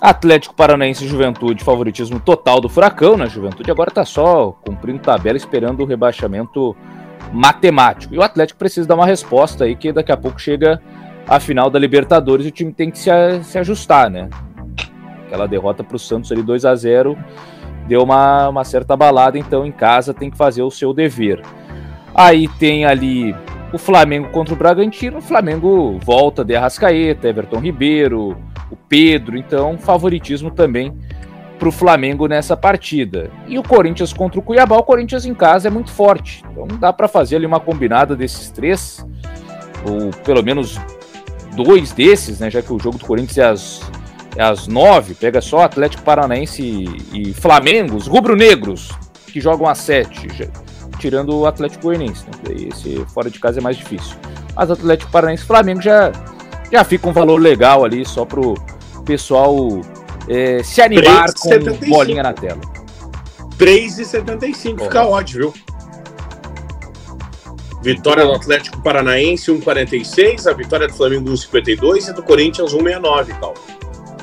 [0.00, 3.28] Atlético Paranaense e Juventude, favoritismo total do Furacão, né?
[3.28, 6.74] Juventude agora tá só cumprindo tabela, esperando o rebaixamento
[7.32, 8.12] matemático.
[8.12, 10.82] E o Atlético precisa dar uma resposta aí, que daqui a pouco chega
[11.28, 13.10] a final da Libertadores e o time tem que se,
[13.44, 14.28] se ajustar, né?
[15.26, 17.16] Aquela derrota para o Santos ali 2 a 0
[17.86, 21.42] deu uma, uma certa balada, então em casa tem que fazer o seu dever.
[22.14, 23.34] Aí tem ali
[23.72, 28.36] o Flamengo contra o Bragantino, o Flamengo volta de Arrascaeta, Everton Ribeiro,
[28.70, 30.96] o Pedro, então favoritismo também
[31.58, 33.30] para o Flamengo nessa partida.
[33.46, 36.42] E o Corinthians contra o Cuiabá, o Corinthians em casa é muito forte.
[36.50, 39.06] Então dá para fazer ali uma combinada desses três,
[39.86, 40.78] ou pelo menos
[41.54, 42.50] dois desses, né?
[42.50, 43.90] Já que o jogo do Corinthians é às,
[44.36, 48.90] é às nove, pega só Atlético Paranaense e, e Flamengo, os rubro-negros,
[49.26, 50.46] que jogam às sete, já,
[51.02, 52.24] tirando o Atlético Goianiense.
[52.26, 52.68] Né?
[52.72, 54.16] Esse fora de casa é mais difícil.
[54.54, 56.12] Mas Atlético Paranaense e Flamengo já,
[56.70, 58.54] já fica um valor legal ali, só pro
[59.04, 59.56] pessoal
[60.28, 61.90] é, se animar 3, com 75.
[61.90, 62.60] bolinha na tela.
[63.58, 65.54] 3,75 fica ótimo, viu?
[67.82, 73.54] Vitória do Atlético Paranaense 1,46, a vitória do Flamengo 1,52 e do Corinthians 1,69, Cal.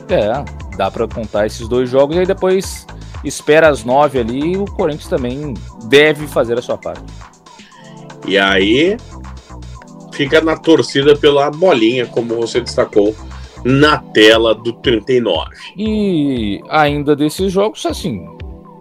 [0.07, 2.87] É, dá para contar esses dois jogos e aí depois
[3.23, 5.53] espera as nove ali e o Corinthians também
[5.89, 7.03] deve fazer a sua parte.
[8.27, 8.97] E aí
[10.13, 13.15] fica na torcida pela bolinha, como você destacou
[13.63, 15.49] na tela do 39.
[15.77, 18.27] E ainda desses jogos, assim,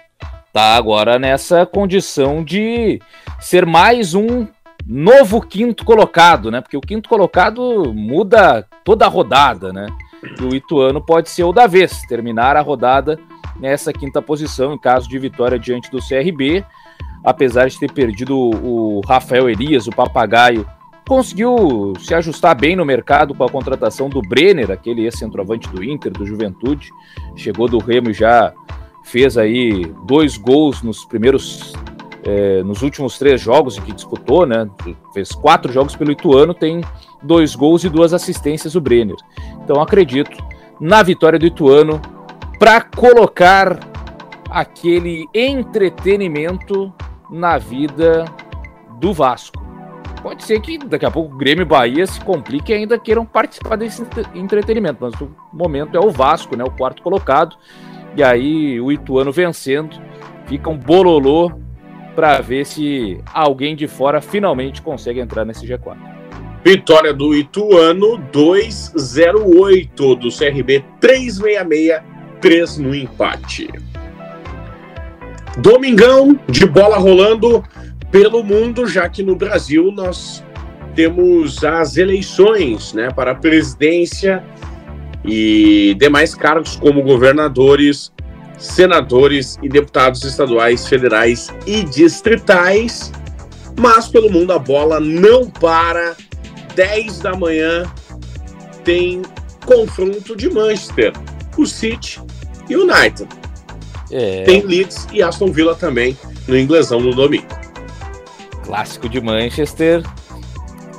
[0.51, 2.99] tá agora nessa condição de
[3.39, 4.45] ser mais um
[4.85, 6.59] novo quinto colocado, né?
[6.59, 9.87] Porque o quinto colocado muda toda a rodada, né?
[10.41, 13.17] E o Ituano pode ser o da vez, terminar a rodada
[13.59, 16.63] nessa quinta posição em caso de vitória diante do CRB.
[17.23, 20.65] Apesar de ter perdido o Rafael Elias, o papagaio,
[21.07, 26.11] conseguiu se ajustar bem no mercado com a contratação do Brenner, aquele ex-centroavante do Inter,
[26.11, 26.89] do Juventude.
[27.35, 28.53] Chegou do Remo e já
[29.03, 31.73] fez aí dois gols nos primeiros
[32.23, 34.69] é, nos últimos três jogos que disputou, né?
[35.13, 36.81] Fez quatro jogos pelo Ituano, tem
[37.21, 39.17] dois gols e duas assistências o Brenner.
[39.63, 40.37] Então acredito
[40.79, 42.01] na vitória do Ituano
[42.61, 43.79] para colocar
[44.47, 46.93] aquele entretenimento
[47.27, 48.25] na vida
[48.99, 49.59] do Vasco.
[50.21, 53.25] Pode ser que daqui a pouco o Grêmio e Bahia se complique e ainda queiram
[53.25, 56.63] participar desse entretenimento, mas o momento é o Vasco, né?
[56.63, 57.57] O quarto colocado.
[58.15, 59.99] E aí o Ituano vencendo,
[60.45, 61.51] fica um bololô
[62.13, 65.97] para ver se alguém de fora finalmente consegue entrar nesse G4.
[66.63, 72.10] Vitória do Ituano 208 do CRB 366
[72.41, 73.69] 3 no empate.
[75.57, 77.63] Domingão de bola rolando
[78.09, 80.43] pelo mundo, já que no Brasil nós
[80.95, 84.43] temos as eleições, né, para a presidência
[85.23, 88.11] e demais cargos como governadores
[88.61, 93.11] senadores e deputados estaduais, federais e distritais.
[93.77, 96.15] Mas pelo mundo a bola não para.
[96.75, 97.83] 10 da manhã
[98.85, 99.21] tem
[99.65, 101.11] confronto de Manchester,
[101.57, 102.21] o City
[102.71, 103.27] e o United.
[104.11, 104.43] É.
[104.43, 107.47] Tem Leeds e Aston Villa também no inglesão no domingo.
[108.65, 110.03] Clássico de Manchester.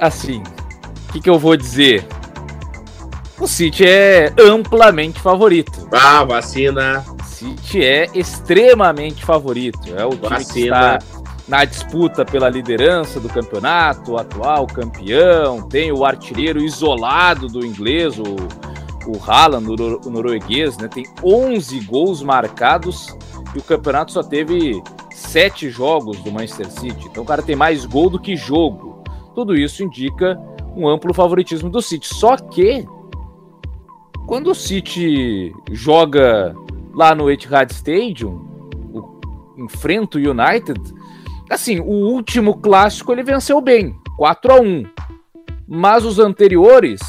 [0.01, 0.43] Assim,
[1.09, 2.05] o que, que eu vou dizer?
[3.39, 5.89] O City é amplamente favorito.
[5.93, 7.05] Ah, vacina.
[7.25, 9.95] City é extremamente favorito.
[9.97, 10.45] É o time Vacina.
[10.53, 10.99] que está
[11.49, 15.63] na disputa pela liderança do campeonato, o atual campeão.
[15.69, 18.37] Tem o artilheiro isolado do inglês, o,
[19.07, 19.67] o Haaland,
[20.05, 20.89] o norueguês, né?
[20.89, 23.17] Tem 11 gols marcados
[23.55, 27.07] e o campeonato só teve sete jogos do Manchester City.
[27.07, 29.03] Então o cara tem mais gol do que jogo.
[29.35, 30.41] Tudo isso indica
[30.77, 32.07] um amplo favoritismo do City.
[32.07, 32.87] Só que
[34.27, 36.55] quando o City joga
[36.95, 38.35] lá no Etihad Stadium,
[38.93, 39.21] o,
[39.59, 40.81] enfrenta o United,
[41.51, 44.85] assim, o último clássico ele venceu bem, 4 a 1
[45.75, 47.01] mas os anteriores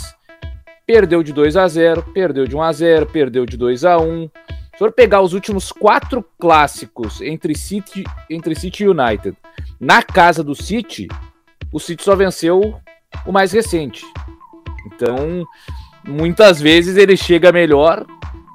[0.93, 4.29] perdeu de 2 a 0 perdeu de 1 a 0 perdeu de 2 a 1
[4.73, 9.35] se for pegar os últimos quatro clássicos entre City, entre City e United
[9.79, 11.07] na casa do City,
[11.71, 12.75] o City só venceu
[13.25, 14.05] o mais recente.
[14.85, 15.47] Então,
[16.07, 18.05] muitas vezes ele chega melhor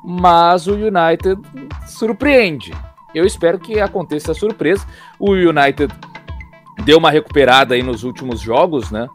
[0.04, 1.40] mas o United
[1.86, 2.72] surpreende.
[3.12, 4.86] Eu espero que aconteça a surpresa.
[5.18, 5.92] O United
[6.84, 9.08] deu uma recuperada aí nos últimos jogos, né?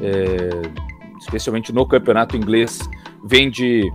[0.00, 0.89] É,
[1.20, 2.88] especialmente no campeonato inglês,
[3.22, 3.92] vem de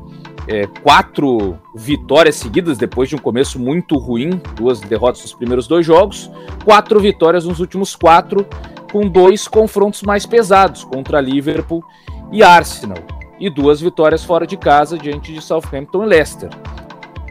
[0.48, 5.86] é, quatro vitórias seguidas depois de um começo muito ruim, duas derrotas nos primeiros dois
[5.86, 6.32] jogos,
[6.64, 8.48] quatro vitórias nos últimos quatro,
[8.92, 11.84] com dois confrontos mais pesados contra Liverpool
[12.32, 12.98] e Arsenal
[13.40, 16.50] e duas vitórias fora de casa diante de Southampton e Leicester.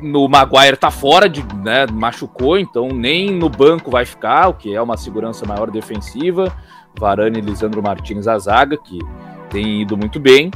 [0.03, 4.75] No Maguire tá fora de, né, machucou, então nem no banco vai ficar, o que
[4.75, 6.55] é uma segurança maior defensiva.
[6.99, 8.99] Varane e Lisandro Martinez a zaga, que
[9.55, 10.51] tem ido muito bem,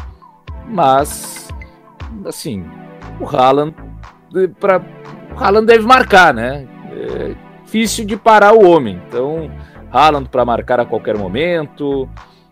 [0.66, 1.48] mas
[2.26, 2.64] assim,
[3.20, 3.72] o Haaland
[4.58, 4.82] para
[5.32, 6.66] o Haaland deve marcar, né?
[6.90, 7.34] É
[7.64, 9.00] difícil de parar o homem.
[9.06, 9.48] Então,
[9.92, 12.08] Haaland para marcar a qualquer momento.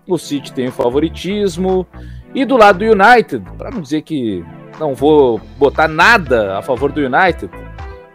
[0.07, 1.85] O City tem o favoritismo.
[2.33, 4.45] E do lado do United, para não dizer que
[4.79, 7.51] não vou botar nada a favor do United,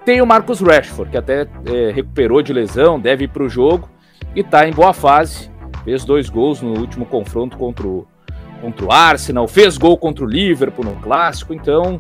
[0.05, 3.89] tem o Marcus Rashford, que até é, recuperou de lesão, deve ir para o jogo
[4.33, 5.51] e está em boa fase.
[5.83, 8.07] Fez dois gols no último confronto contra o,
[8.61, 11.99] contra o Arsenal, fez gol contra o Liverpool no clássico, então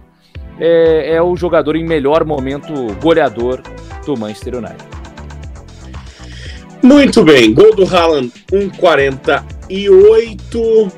[0.59, 2.71] é, é o jogador em melhor momento
[3.01, 3.61] goleador
[4.05, 4.91] do Manchester United.
[6.83, 10.91] Muito bem, gol do Haaland 1,48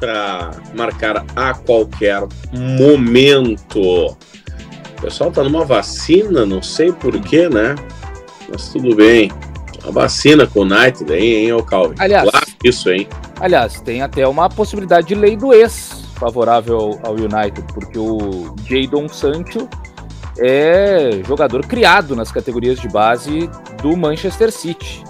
[0.00, 3.80] para marcar a qualquer momento.
[3.80, 4.16] O
[5.00, 7.74] pessoal tá numa vacina, não sei porquê, né?
[8.48, 9.32] Mas tudo bem.
[9.86, 11.94] A vacina com o United aí, hein, ô Calvin?
[11.98, 13.06] Aliás, claro, isso, hein?
[13.40, 19.08] Aliás, tem até uma possibilidade de lei do ex favorável ao United, porque o Jadon
[19.08, 19.68] Sancho
[20.38, 23.50] é jogador criado nas categorias de base
[23.82, 25.04] do Manchester City.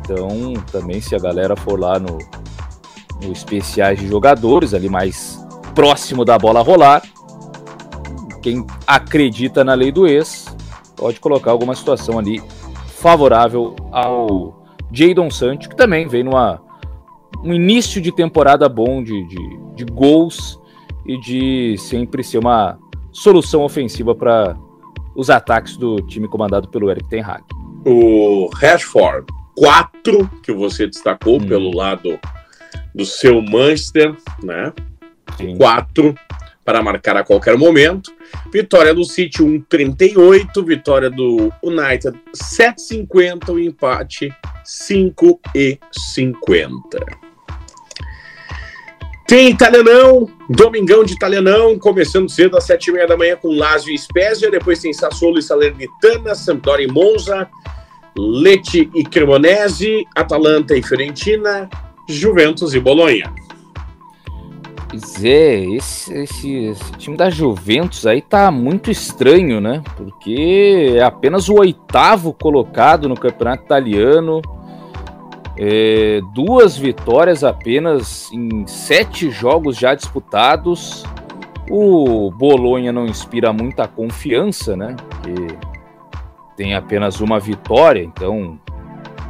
[0.00, 2.18] Então, também se a galera for lá no,
[3.22, 5.44] no especiais de jogadores, ali mais
[5.74, 7.02] próximo da bola rolar.
[8.40, 10.46] Quem acredita na lei do ex
[10.96, 12.42] pode colocar alguma situação ali
[12.86, 16.67] favorável ao Jadon Sancho, que também vem numa
[17.42, 20.58] um início de temporada bom de, de, de gols
[21.06, 22.78] e de sempre ser uma
[23.12, 24.56] solução ofensiva para
[25.14, 27.42] os ataques do time comandado pelo Eric Ten Hag.
[27.84, 31.46] O Rashford, quatro que você destacou hum.
[31.46, 32.18] pelo lado
[32.94, 34.72] do seu Manchester, né?
[35.36, 35.56] Sim.
[35.56, 36.14] Quatro
[36.64, 38.12] para marcar a qualquer momento.
[38.52, 44.30] Vitória do City 1,38, vitória do United 7,50, o empate
[44.64, 47.27] 5,50.
[49.28, 53.94] Tem italianão, domingão de italianão, começando cedo às sete e meia da manhã com Lazio
[53.94, 57.46] e Spezia, depois tem Sassuolo e Salernitana, Sampdoria e Monza,
[58.16, 61.68] Lecce e Cremonese, Atalanta e Fiorentina,
[62.08, 63.30] Juventus e Bolonha.
[64.88, 69.82] Pois é, esse, esse, esse, time da Juventus aí tá muito estranho, né?
[69.94, 74.40] Porque é apenas o oitavo colocado no campeonato italiano,
[75.60, 81.04] é, duas vitórias apenas em sete jogos já disputados.
[81.68, 84.94] O Bolonha não inspira muita confiança, né?
[85.10, 85.58] Porque
[86.56, 88.58] tem apenas uma vitória, então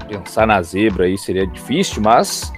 [0.06, 2.52] pensar na zebra aí seria difícil, mas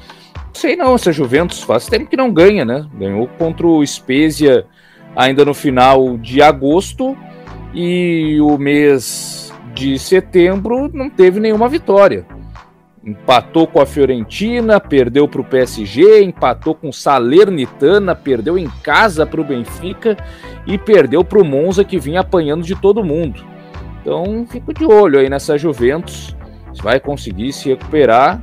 [0.53, 2.87] sei não, essa Juventus faz tempo que não ganha, né?
[2.95, 4.67] Ganhou contra o Spezia
[5.15, 7.17] ainda no final de agosto
[7.73, 12.27] e o mês de setembro não teve nenhuma vitória
[13.05, 19.41] empatou com a Fiorentina, perdeu para o PSG, empatou com Salernitana, perdeu em casa para
[19.41, 20.17] o Benfica
[20.67, 23.43] e perdeu para o Monza que vinha apanhando de todo mundo.
[24.01, 26.37] Então fico de olho aí nessa Juventus,
[26.83, 28.43] vai conseguir se recuperar.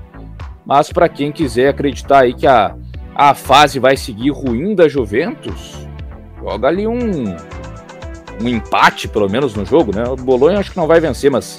[0.65, 2.75] Mas para quem quiser acreditar aí que a,
[3.15, 5.87] a fase vai seguir ruim da Juventus,
[6.41, 7.35] joga ali um,
[8.41, 10.03] um empate pelo menos no jogo, né?
[10.03, 11.57] O Bolonha acho que não vai vencer, mas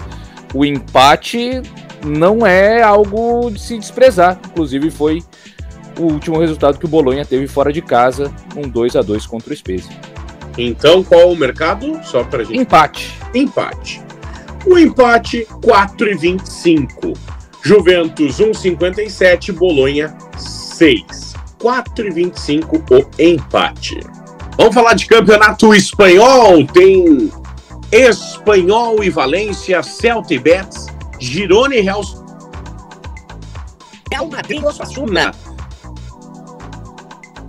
[0.52, 1.62] o empate
[2.04, 4.38] não é algo de se desprezar.
[4.46, 5.22] Inclusive, foi
[5.98, 9.52] o último resultado que o Bolonha teve fora de casa, um 2 a 2 contra
[9.52, 9.96] o Spezia.
[10.56, 12.00] Então, qual o mercado?
[12.04, 12.58] Só pra gente.
[12.58, 13.16] Empate.
[13.34, 14.00] Empate.
[14.66, 17.16] O empate, 4,25.
[17.62, 19.52] Juventus 1,57.
[19.52, 21.34] Bolonha 6.
[21.60, 24.00] 4,25 o empate.
[24.56, 26.66] Vamos falar de campeonato espanhol.
[26.66, 27.30] Tem
[27.90, 30.86] Espanhol e Valência, Celta e Betis,
[31.18, 32.02] Girona e Real.
[34.10, 35.32] Real Madrid Osasuna.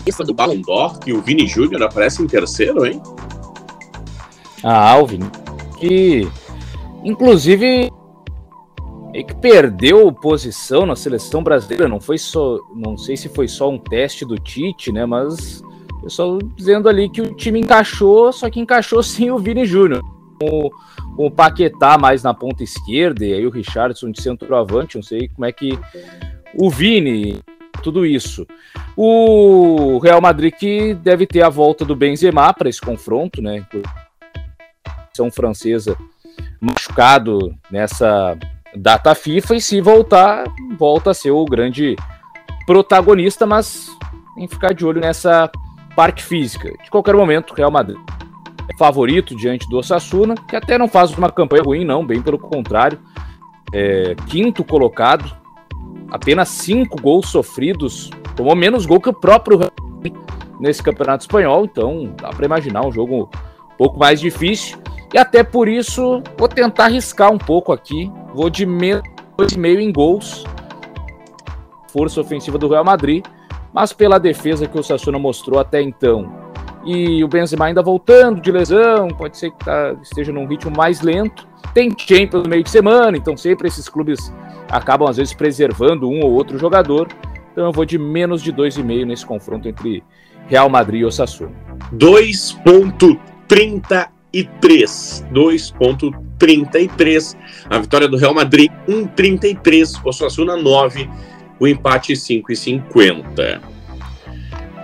[0.05, 3.01] Lista do Ballon d'Or, que o Vini Júnior aparece em terceiro, hein?
[4.63, 5.29] Ah, o Vini.
[5.77, 6.27] Que,
[7.03, 7.91] inclusive,
[9.13, 11.87] é que perdeu posição na seleção brasileira.
[11.87, 15.05] Não foi só, não sei se foi só um teste do Tite, né?
[15.05, 15.61] Mas
[15.93, 20.03] o pessoal dizendo ali que o time encaixou, só que encaixou sim o Vini Júnior
[20.39, 20.69] com,
[21.15, 25.27] com o Paquetá mais na ponta esquerda e aí o Richardson de centroavante, não sei
[25.29, 25.77] como é que
[26.55, 27.41] o Vini,
[27.83, 28.45] tudo isso.
[28.95, 33.65] O Real Madrid que deve ter a volta do Benzema para esse confronto, né?
[35.13, 35.97] São francesa
[36.61, 38.37] machucado nessa
[38.75, 40.45] data FIFA e se voltar,
[40.77, 41.95] volta a ser o grande
[42.65, 43.89] protagonista, mas
[44.35, 45.49] tem que ficar de olho nessa
[45.95, 46.71] parte física.
[46.83, 47.97] De qualquer momento, Real Madrid
[48.77, 52.99] favorito diante do Osasuna, que até não faz uma campanha ruim, não, bem pelo contrário.
[53.73, 55.35] É, quinto colocado,
[56.09, 59.59] apenas cinco gols sofridos, tomou menos gol que o próprio
[60.59, 63.29] nesse campeonato espanhol, então dá para imaginar um jogo
[63.73, 64.77] um pouco mais difícil.
[65.13, 69.01] E até por isso vou tentar arriscar um pouco aqui, vou de meio
[69.79, 70.43] em gols,
[71.91, 73.25] força ofensiva do Real Madrid,
[73.73, 76.38] mas pela defesa que o Sassuna mostrou até então
[76.89, 81.01] e o Benzema ainda voltando de lesão, pode ser que tá, esteja num ritmo mais
[81.01, 81.47] lento.
[81.71, 84.33] Tem Champions no meio de semana, então sempre esses clubes
[84.67, 87.07] acabam às vezes preservando um ou outro jogador.
[87.51, 90.03] Então eu vou de menos de 2,5 nesse confronto entre
[90.47, 91.51] Real Madrid e Osasuna.
[91.93, 94.09] 2.33.
[95.31, 97.37] 2.33.
[97.69, 101.07] A vitória do Real Madrid 1.33, Osasuna 9,
[101.59, 103.78] o empate 5,50.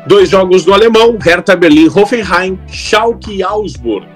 [0.08, 4.08] Dois jogos do alemão, Hertha Berlin, Hoffenheim, Schalke e Augsburg.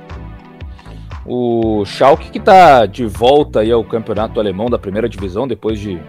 [1.25, 5.99] O Schalke que está de volta aí ao campeonato alemão da primeira divisão depois de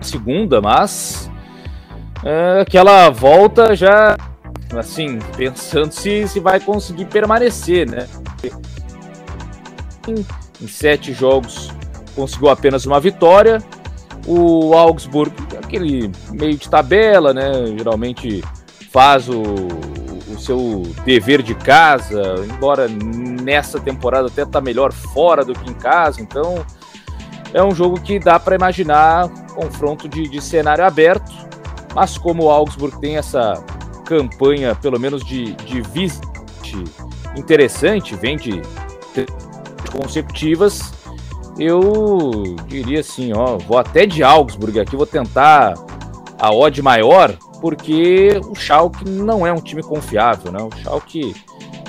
[0.00, 1.30] segunda, mas
[2.24, 4.16] é, aquela volta já
[4.76, 8.06] assim pensando se, se vai conseguir permanecer, né?
[10.08, 10.24] Em,
[10.62, 11.70] em sete jogos
[12.14, 13.62] conseguiu apenas uma vitória.
[14.26, 17.50] O Augsburg, aquele meio de tabela, né?
[17.76, 18.42] Geralmente
[18.90, 25.52] faz o, o seu dever de casa, embora nessa temporada até tá melhor fora do
[25.52, 26.64] que em casa, então
[27.54, 31.32] é um jogo que dá para imaginar confronto de, de, cenário aberto,
[31.94, 33.62] mas como o Augsburg tem essa
[34.04, 36.84] campanha, pelo menos de, de visite
[37.36, 38.60] interessante, vem de
[39.92, 40.92] consecutivas,
[41.58, 45.74] eu diria assim, ó, vou até de Augsburg aqui, vou tentar
[46.38, 50.62] a odd maior, porque o Schalke não é um time confiável, né?
[50.62, 51.34] O Schalke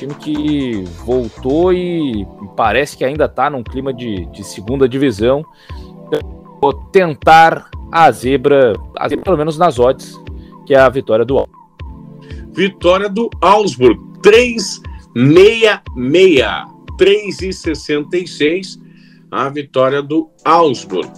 [0.02, 2.26] time que voltou e
[2.58, 5.46] parece que ainda está num clima de, de segunda divisão.
[6.60, 10.20] vou tentar a zebra, a zebra, pelo menos nas odds,
[10.66, 11.48] que é a vitória do
[12.52, 15.82] Vitória do Augsburg, 3,66.
[16.98, 18.80] 3,66
[19.32, 21.10] a vitória do Augsburg.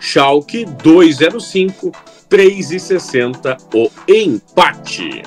[0.00, 1.94] Schalke 2,05,
[2.30, 5.22] 3,60 o empate.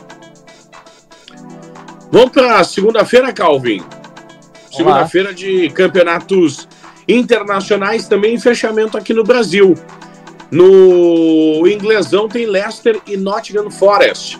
[2.09, 3.83] Vamos para segunda-feira, Calvin.
[4.71, 6.67] Segunda-feira de campeonatos
[7.07, 9.75] internacionais, também fechamento aqui no Brasil.
[10.49, 14.39] No inglesão tem Leicester e Nottingham Forest.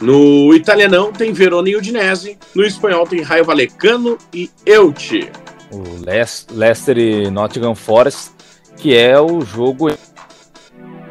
[0.00, 2.38] No italianão tem Verona e Udinese.
[2.54, 5.30] No espanhol tem Raio Valecano e Elche.
[5.72, 5.82] O
[6.52, 8.30] Leicester e Nottingham Forest,
[8.76, 9.90] que é o jogo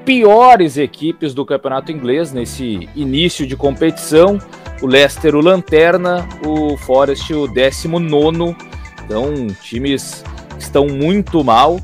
[0.06, 4.38] piores equipes do campeonato inglês nesse início de competição.
[4.82, 8.56] O Leicester, o Lanterna, o Forest, o 19.
[9.04, 10.24] Então, times
[10.56, 11.80] que estão muito mal.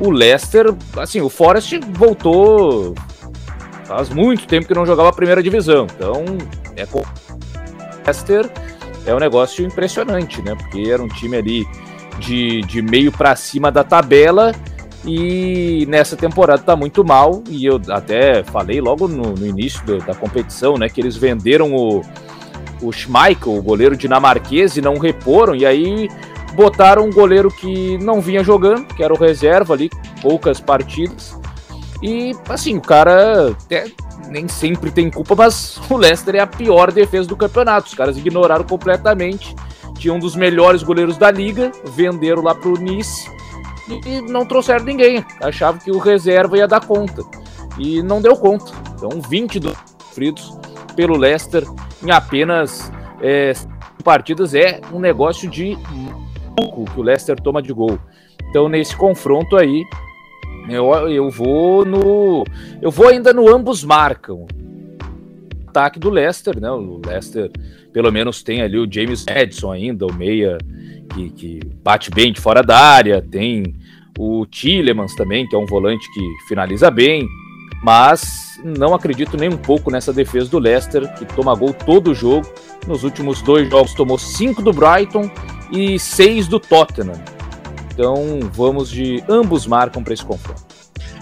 [0.00, 2.94] O Leicester, assim, o Forest voltou
[3.84, 5.86] faz muito tempo que não jogava a primeira divisão.
[5.94, 6.24] Então,
[6.76, 7.04] é com o
[8.04, 8.50] Leicester
[9.06, 10.54] é um negócio impressionante, né?
[10.54, 11.66] Porque era um time ali
[12.18, 14.52] de, de meio para cima da tabela
[15.08, 17.42] e nessa temporada tá muito mal.
[17.48, 20.86] E eu até falei logo no, no início do, da competição, né?
[20.90, 22.02] Que eles venderam o,
[22.82, 25.54] o Schmeichel, o goleiro dinamarquês, e não reporam.
[25.54, 26.10] E aí
[26.54, 29.90] botaram um goleiro que não vinha jogando, que era o reserva ali,
[30.20, 31.34] poucas partidas.
[32.02, 33.86] E assim, o cara até
[34.28, 37.88] nem sempre tem culpa, mas o Leicester é a pior defesa do campeonato.
[37.88, 39.56] Os caras ignoraram completamente.
[39.98, 43.38] Tinha um dos melhores goleiros da liga, venderam lá pro Nice
[44.06, 45.24] e não trouxeram ninguém.
[45.42, 47.22] Achavam que o reserva ia dar conta.
[47.78, 48.72] E não deu conta.
[48.94, 50.58] Então, 22 sofridos
[50.96, 51.64] pelo Leicester
[52.02, 53.52] em apenas é,
[54.02, 55.76] partidas é um negócio de
[56.56, 57.98] pouco que o Leicester toma de gol.
[58.50, 59.84] Então, nesse confronto aí,
[60.68, 62.44] eu, eu vou no.
[62.82, 64.46] Eu vou ainda no ambos marcam.
[65.68, 66.70] Ataque do Leicester, né?
[66.70, 67.50] O Leicester,
[67.92, 70.58] pelo menos, tem ali o James Edson ainda, o meia
[71.08, 73.22] que, que bate bem de fora da área.
[73.22, 73.74] Tem
[74.18, 77.26] o Tillemans também, que é um volante que finaliza bem.
[77.82, 82.14] Mas não acredito nem um pouco nessa defesa do Leicester, que toma gol todo o
[82.14, 82.46] jogo.
[82.86, 85.30] Nos últimos dois jogos tomou cinco do Brighton
[85.72, 87.22] e seis do Tottenham.
[87.92, 90.66] Então vamos de ambos marcam para esse confronto.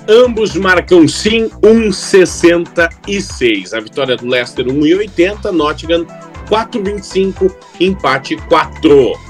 [0.08, 3.76] Ambos marcam sim 1,66.
[3.76, 6.06] A vitória do Leicester 1,80, Nottingham
[6.48, 9.25] 4,25, empate 4.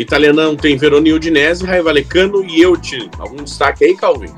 [0.00, 3.10] Italianão tem Verona e Udinese, Raio Valecano e Elche.
[3.18, 4.32] Algum destaque aí, Calvin?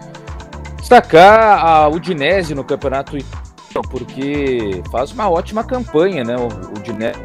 [0.78, 3.16] Destacar a Udinese no campeonato
[3.88, 6.36] porque faz uma ótima campanha, né?
[6.36, 7.18] O Udinese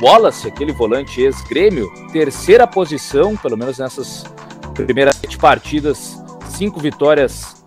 [0.00, 4.24] Wallace, aquele volante ex-grêmio, terceira posição, pelo menos nessas
[4.74, 7.62] primeiras sete partidas, cinco vitórias,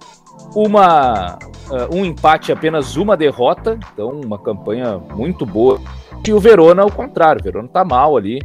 [0.54, 1.38] uma,
[1.70, 5.80] uh, um empate, apenas uma derrota, então uma campanha muito boa.
[6.28, 8.42] E o Verona, ao contrário, o Verona tá mal ali,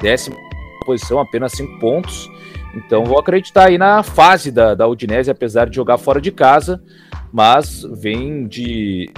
[0.00, 0.36] décima
[0.84, 2.30] posição, apenas cinco pontos.
[2.74, 6.82] Então vou acreditar aí na fase da, da Udinese, apesar de jogar fora de casa,
[7.32, 9.10] mas vem de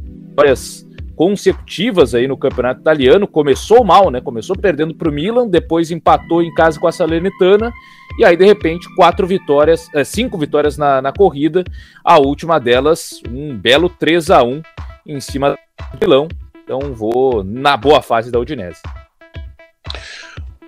[0.00, 3.26] vitórias consecutivas aí no campeonato italiano.
[3.26, 4.20] Começou mal, né?
[4.20, 7.72] Começou perdendo para o Milan, depois empatou em casa com a Salernitana
[8.18, 11.64] e aí de repente quatro vitórias, é, cinco vitórias na, na corrida.
[12.04, 14.62] A última delas um belo 3 a 1
[15.06, 15.50] em cima
[15.92, 16.28] do Milão.
[16.62, 18.80] Então vou na boa fase da Udinese.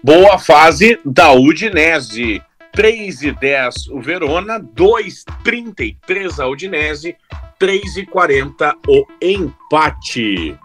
[0.02, 2.42] Boa fase da Udinese.
[2.72, 7.16] 3 e 10 o Verona, 2,33 a Udinese,
[7.58, 10.58] 3 e 40 o empate.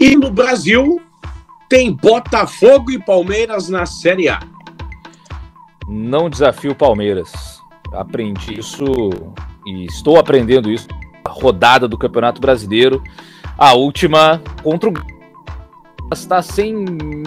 [0.00, 1.00] E no Brasil
[1.68, 4.40] tem Botafogo e Palmeiras na Série A.
[5.88, 7.62] Não desafio Palmeiras.
[7.92, 8.84] Aprendi isso
[9.64, 10.88] e estou aprendendo isso.
[11.24, 13.02] A rodada do Campeonato Brasileiro,
[13.56, 15.17] a última contra o
[16.12, 16.74] está sem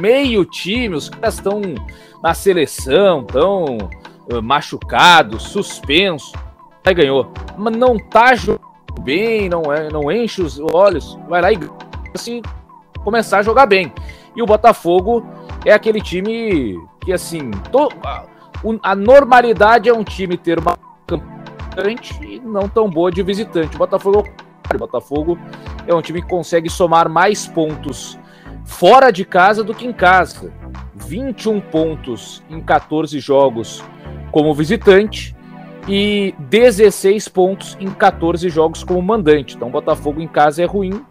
[0.01, 1.61] meio time, os caras estão
[2.23, 3.77] na seleção, estão
[4.32, 6.32] uh, machucados, suspensos
[6.86, 7.32] aí ganhou.
[7.57, 8.61] Mas não tá jogando
[9.01, 11.59] bem, não, é, não enche os olhos, vai lá e
[12.15, 12.41] se
[13.03, 13.93] começar a jogar bem.
[14.36, 15.25] E o Botafogo
[15.65, 18.25] é aquele time que, assim, to, a,
[18.84, 20.77] a, normalidade é um time ter uma
[21.07, 23.75] campanha e não tão boa de visitante.
[23.75, 24.27] O Botafogo,
[24.73, 25.38] o Botafogo
[25.88, 28.17] é um time que consegue somar mais pontos
[28.72, 30.51] fora de casa do que em casa.
[30.95, 33.84] 21 pontos em 14 jogos
[34.32, 35.36] como visitante
[35.88, 39.55] e 16 pontos em 14 jogos como mandante.
[39.55, 41.03] Então, Botafogo em casa é ruim,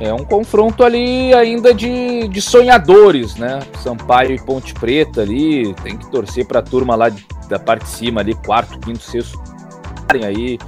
[0.00, 3.60] É um confronto ali ainda de, de sonhadores, né?
[3.80, 5.72] Sampaio e Ponte Preta ali.
[5.82, 7.10] Tem que torcer para a turma lá
[7.48, 9.40] da parte de cima, ali, quarto, quinto, sexto.
[10.24, 10.58] Aí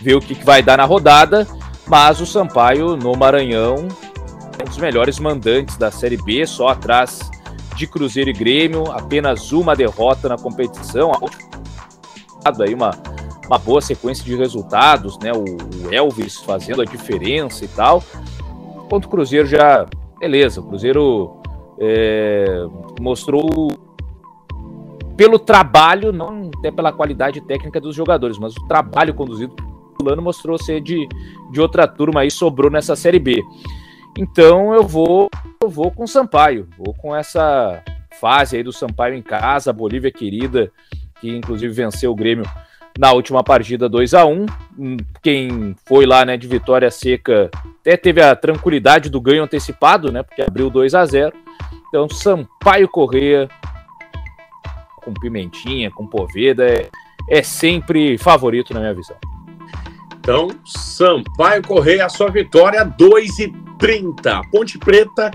[0.00, 1.46] ver o que, que vai dar na rodada.
[1.86, 3.86] Mas o Sampaio no Maranhão
[4.58, 7.30] é um dos melhores mandantes da Série B, só atrás
[7.76, 11.12] de Cruzeiro e Grêmio, apenas uma derrota na competição.
[12.60, 12.90] Aí uma,
[13.46, 15.30] uma boa sequência de resultados, né?
[15.32, 18.02] O Elvis fazendo a diferença e tal.
[18.86, 19.84] Enquanto o Cruzeiro já.
[20.18, 21.36] Beleza, o Cruzeiro
[21.78, 22.64] é,
[23.00, 23.68] mostrou
[25.16, 29.54] pelo trabalho, não até pela qualidade técnica dos jogadores, mas o trabalho conduzido
[29.98, 31.08] pelo ano mostrou ser de,
[31.50, 33.42] de outra turma aí, sobrou nessa Série B.
[34.16, 35.28] Então eu vou
[35.62, 37.82] eu vou com o Sampaio, vou com essa
[38.20, 40.70] fase aí do Sampaio em casa, a Bolívia querida,
[41.20, 42.44] que inclusive venceu o Grêmio
[42.98, 44.46] na última partida 2 a 1
[44.78, 47.50] hum, Quem foi lá né, de vitória seca
[47.86, 50.24] até teve a tranquilidade do ganho antecipado, né?
[50.24, 51.32] Porque abriu 2 a 0
[51.88, 53.48] Então, Sampaio Correia
[54.96, 56.90] com Pimentinha, com Poveda, é,
[57.30, 59.16] é sempre favorito na minha visão.
[60.18, 64.40] Então, Sampaio Correia, a sua vitória, 2 e 30.
[64.50, 65.30] Ponte Preta,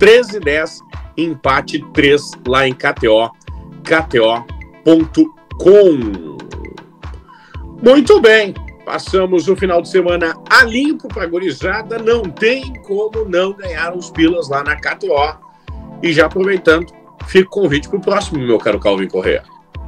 [0.00, 0.80] 13 e 10.
[1.16, 3.30] Empate 3 lá em KTO,
[3.84, 4.94] kto.com.
[7.84, 11.98] Muito bem, passamos o final de semana a limpo para gorizada.
[11.98, 15.38] Não tem como não ganhar uns pilas lá na KTO.
[16.02, 16.86] E já aproveitando,
[17.26, 19.42] fica o convite para o próximo, meu caro Calvin Correa.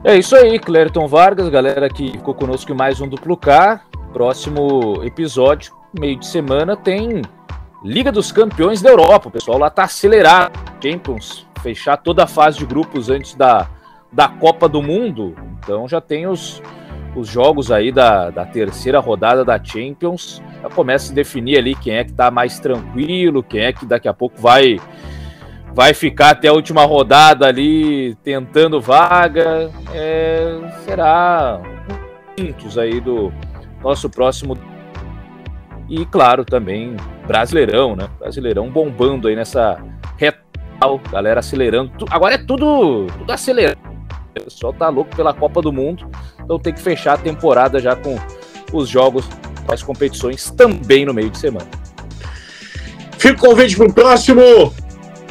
[0.04, 3.80] É isso aí, Clériton Vargas, galera que ficou conosco em mais um Duplo K.
[4.12, 7.22] Próximo episódio, meio de semana, tem
[7.82, 9.28] Liga dos Campeões da Europa.
[9.28, 10.52] O pessoal lá tá acelerado.
[10.82, 13.70] Champions, fechar toda a fase de grupos antes da,
[14.12, 15.34] da Copa do Mundo.
[15.58, 16.62] Então já tem os,
[17.16, 21.94] os jogos aí da, da terceira rodada da Champions, já começa a definir ali quem
[21.94, 24.78] é que tá mais tranquilo, quem é que daqui a pouco vai
[25.74, 29.70] vai ficar até a última rodada ali tentando vaga.
[29.92, 31.60] É, será
[32.38, 33.32] muitos aí do
[33.82, 34.56] nosso próximo
[35.88, 36.96] e claro também
[37.26, 38.08] Brasileirão, né?
[38.18, 39.78] Brasileirão bombando aí nessa
[40.16, 40.40] reta,
[41.10, 41.92] galera acelerando.
[42.10, 43.95] Agora é tudo tudo acelerado.
[44.40, 46.08] O pessoal tá louco pela Copa do Mundo.
[46.42, 48.18] Então tem que fechar a temporada já com
[48.72, 49.28] os jogos,
[49.68, 51.66] as competições também no meio de semana.
[53.18, 54.42] Fica o convite para o próximo.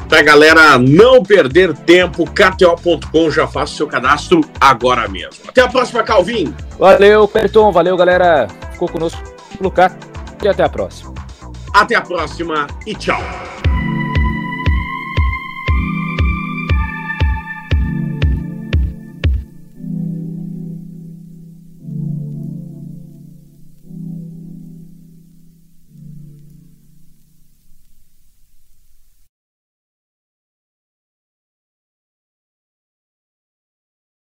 [0.07, 5.43] Pra galera não perder tempo, KTO.com já faça o seu cadastro agora mesmo.
[5.47, 6.53] Até a próxima, Calvin.
[6.77, 7.71] Valeu, Cleiton.
[7.71, 8.47] Valeu, galera.
[8.71, 9.21] Ficou conosco
[9.59, 9.73] no
[10.43, 11.13] e até a próxima.
[11.73, 13.21] Até a próxima e tchau.